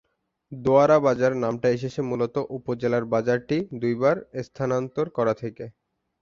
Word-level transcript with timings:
দোয়ারাবাজার 0.51 1.33
নামটা 1.43 1.67
এসেছে 1.69 1.99
মূলত 2.09 2.35
উপজেলার 2.57 3.03
বাজারটি 3.13 3.57
দুইবার 3.81 4.15
স্থানান্তর 4.45 5.05
করা 5.17 5.33
থেকে। 5.41 5.65